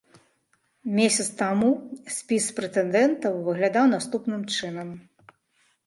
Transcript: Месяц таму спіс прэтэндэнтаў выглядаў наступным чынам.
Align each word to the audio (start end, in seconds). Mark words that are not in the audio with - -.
Месяц 0.99 1.25
таму 1.41 1.69
спіс 2.17 2.49
прэтэндэнтаў 2.63 3.33
выглядаў 3.49 3.85
наступным 3.97 4.41
чынам. 4.57 4.89